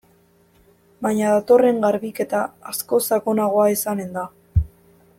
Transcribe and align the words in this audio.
Baina 1.07 1.27
datorren 1.33 1.83
garbiketa 1.85 2.41
askoz 2.73 3.01
sakonagoa 3.13 3.71
izanen 3.79 4.11
da. 4.21 4.29